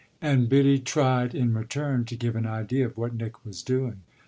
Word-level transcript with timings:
and 0.19 0.49
Biddy 0.49 0.79
tried 0.79 1.35
in 1.35 1.53
return 1.53 2.05
to 2.05 2.15
give 2.15 2.35
an 2.35 2.47
idea 2.47 2.87
of 2.87 2.97
what 2.97 3.13
Nick 3.13 3.45
was 3.45 3.61
doing. 3.61 4.01